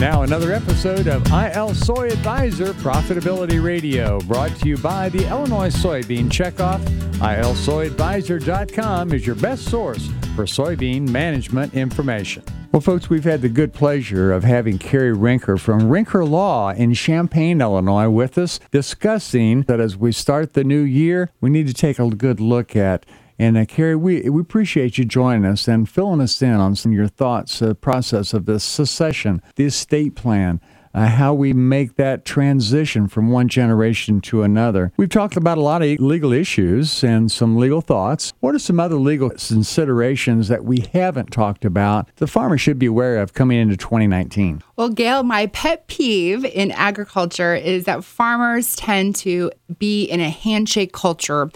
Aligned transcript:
Now 0.00 0.22
another 0.22 0.50
episode 0.54 1.08
of 1.08 1.30
IL 1.30 1.74
Soy 1.74 2.08
Advisor 2.08 2.72
Profitability 2.72 3.62
Radio, 3.62 4.18
brought 4.20 4.56
to 4.56 4.66
you 4.66 4.78
by 4.78 5.10
the 5.10 5.28
Illinois 5.28 5.68
Soybean 5.68 6.30
Checkoff. 6.30 6.82
ILSoyadvisor.com 7.18 9.12
is 9.12 9.26
your 9.26 9.36
best 9.36 9.66
source 9.66 10.06
for 10.34 10.46
soybean 10.46 11.06
management 11.10 11.74
information. 11.74 12.42
Well, 12.72 12.80
folks, 12.80 13.10
we've 13.10 13.24
had 13.24 13.42
the 13.42 13.50
good 13.50 13.74
pleasure 13.74 14.32
of 14.32 14.42
having 14.42 14.78
Carrie 14.78 15.14
Rinker 15.14 15.60
from 15.60 15.82
Rinker 15.82 16.26
Law 16.26 16.70
in 16.70 16.94
Champaign, 16.94 17.60
Illinois, 17.60 18.08
with 18.08 18.38
us, 18.38 18.58
discussing 18.70 19.64
that 19.64 19.80
as 19.80 19.98
we 19.98 20.12
start 20.12 20.54
the 20.54 20.64
new 20.64 20.80
year, 20.80 21.30
we 21.42 21.50
need 21.50 21.66
to 21.66 21.74
take 21.74 21.98
a 21.98 22.08
good 22.08 22.40
look 22.40 22.74
at 22.74 23.04
and 23.40 23.56
uh, 23.56 23.64
Carrie, 23.64 23.96
we, 23.96 24.28
we 24.28 24.42
appreciate 24.42 24.98
you 24.98 25.06
joining 25.06 25.46
us 25.46 25.66
and 25.66 25.88
filling 25.88 26.20
us 26.20 26.42
in 26.42 26.52
on 26.52 26.76
some 26.76 26.92
of 26.92 26.96
your 26.96 27.08
thoughts, 27.08 27.62
uh, 27.62 27.72
process 27.72 28.34
of 28.34 28.44
the 28.44 28.60
succession, 28.60 29.40
the 29.56 29.64
estate 29.64 30.14
plan, 30.14 30.60
uh, 30.92 31.06
how 31.06 31.32
we 31.32 31.52
make 31.52 31.96
that 31.96 32.24
transition 32.24 33.08
from 33.08 33.30
one 33.30 33.48
generation 33.48 34.20
to 34.20 34.42
another. 34.42 34.92
We've 34.96 35.08
talked 35.08 35.36
about 35.36 35.58
a 35.58 35.62
lot 35.62 35.82
of 35.82 35.88
legal 36.00 36.32
issues 36.32 37.02
and 37.04 37.30
some 37.30 37.56
legal 37.56 37.80
thoughts. 37.80 38.32
What 38.40 38.54
are 38.54 38.58
some 38.58 38.80
other 38.80 38.96
legal 38.96 39.30
considerations 39.30 40.48
that 40.48 40.64
we 40.64 40.80
haven't 40.92 41.30
talked 41.30 41.64
about 41.64 42.08
the 42.16 42.26
farmer 42.26 42.58
should 42.58 42.78
be 42.78 42.86
aware 42.86 43.22
of 43.22 43.32
coming 43.34 43.58
into 43.58 43.76
2019? 43.76 44.62
Well, 44.76 44.90
Gail, 44.90 45.22
my 45.22 45.46
pet 45.46 45.86
peeve 45.86 46.44
in 46.44 46.70
agriculture 46.72 47.54
is 47.54 47.84
that 47.84 48.04
farmers 48.04 48.76
tend 48.76 49.16
to 49.16 49.50
be 49.78 50.04
in 50.04 50.20
a 50.20 50.30
handshake 50.30 50.92
culture. 50.92 51.50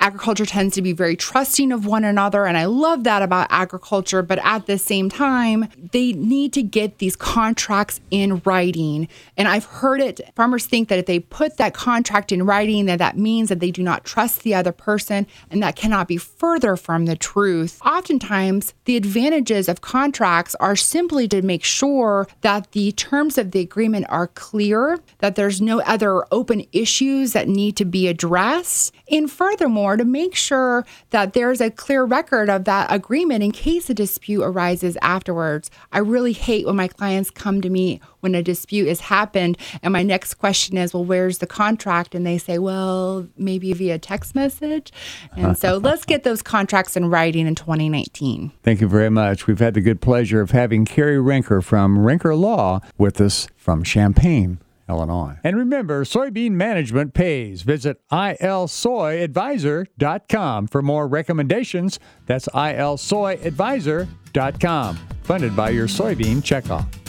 Agriculture 0.00 0.46
tends 0.46 0.74
to 0.74 0.82
be 0.82 0.92
very 0.92 1.14
trusting 1.14 1.72
of 1.72 1.84
one 1.84 2.04
another, 2.04 2.46
and 2.46 2.56
I 2.56 2.64
love 2.64 3.04
that 3.04 3.22
about 3.22 3.48
agriculture. 3.50 4.22
But 4.22 4.38
at 4.42 4.66
the 4.66 4.78
same 4.78 5.10
time, 5.10 5.68
they 5.92 6.12
need 6.12 6.54
to 6.54 6.62
get 6.62 6.98
these 6.98 7.16
contracts 7.16 8.00
in 8.10 8.40
writing. 8.46 9.08
And 9.36 9.46
I've 9.46 9.66
heard 9.66 10.00
it, 10.00 10.20
farmers 10.34 10.64
think 10.64 10.88
that 10.88 10.98
if 10.98 11.06
they 11.06 11.20
put 11.20 11.58
that 11.58 11.74
contract 11.74 12.32
in 12.32 12.46
writing, 12.46 12.86
that 12.86 12.98
that 12.98 13.18
means 13.18 13.50
that 13.50 13.60
they 13.60 13.70
do 13.70 13.82
not 13.82 14.04
trust 14.04 14.42
the 14.42 14.54
other 14.54 14.72
person, 14.72 15.26
and 15.50 15.62
that 15.62 15.76
cannot 15.76 16.08
be 16.08 16.16
further 16.16 16.76
from 16.76 17.04
the 17.04 17.16
truth. 17.16 17.78
Oftentimes, 17.84 18.72
the 18.86 18.96
advantages 18.96 19.68
of 19.68 19.82
contracts 19.82 20.54
are 20.56 20.76
simply 20.76 21.28
to 21.28 21.42
make 21.42 21.62
sure 21.62 22.26
that 22.40 22.72
the 22.72 22.92
terms 22.92 23.36
of 23.36 23.50
the 23.50 23.60
agreement 23.60 24.06
are 24.08 24.28
clear, 24.28 24.98
that 25.18 25.34
there's 25.34 25.60
no 25.60 25.80
other 25.82 26.24
open 26.32 26.64
issues 26.72 27.34
that 27.34 27.48
need 27.60 27.76
to 27.76 27.84
be 27.84 28.08
addressed, 28.08 28.94
and 29.10 29.30
furthermore, 29.30 29.96
to 29.96 30.04
make 30.04 30.34
sure 30.34 30.86
that 31.10 31.32
there's 31.32 31.60
a 31.60 31.70
clear 31.70 32.04
record 32.04 32.48
of 32.48 32.64
that 32.64 32.90
agreement 32.92 33.42
in 33.42 33.52
case 33.52 33.90
a 33.90 33.94
dispute 33.94 34.42
arises 34.42 34.96
afterwards. 35.02 35.70
I 35.92 35.98
really 35.98 36.32
hate 36.32 36.66
when 36.66 36.76
my 36.76 36.88
clients 36.88 37.30
come 37.30 37.60
to 37.60 37.70
me 37.70 38.00
when 38.20 38.34
a 38.34 38.42
dispute 38.42 38.88
has 38.88 39.00
happened, 39.00 39.56
and 39.82 39.92
my 39.92 40.02
next 40.02 40.34
question 40.34 40.76
is, 40.76 40.94
Well, 40.94 41.04
where's 41.04 41.38
the 41.38 41.46
contract? 41.46 42.14
And 42.14 42.26
they 42.26 42.38
say, 42.38 42.58
Well, 42.58 43.28
maybe 43.36 43.72
via 43.72 43.98
text 43.98 44.34
message. 44.34 44.92
And 45.36 45.56
so 45.56 45.76
let's 45.82 46.04
get 46.04 46.22
those 46.22 46.42
contracts 46.42 46.96
in 46.96 47.10
writing 47.10 47.46
in 47.46 47.54
2019. 47.54 48.52
Thank 48.62 48.80
you 48.80 48.88
very 48.88 49.10
much. 49.10 49.46
We've 49.46 49.58
had 49.58 49.74
the 49.74 49.80
good 49.80 50.00
pleasure 50.00 50.40
of 50.40 50.50
having 50.50 50.84
Carrie 50.84 51.16
Rinker 51.16 51.62
from 51.62 51.98
Rinker 51.98 52.38
Law 52.38 52.80
with 52.96 53.20
us 53.20 53.48
from 53.56 53.82
Champaign. 53.82 54.58
Illinois. 54.90 55.38
And 55.42 55.56
remember, 55.56 56.04
soybean 56.04 56.50
management 56.52 57.14
pays. 57.14 57.62
Visit 57.62 57.96
ilsoyadvisor.com 58.12 60.66
for 60.66 60.82
more 60.82 61.08
recommendations. 61.08 61.98
That's 62.26 62.48
ilsoyadvisor.com, 62.48 64.96
funded 65.22 65.56
by 65.56 65.70
your 65.70 65.86
soybean 65.86 66.42
checkoff. 66.42 66.99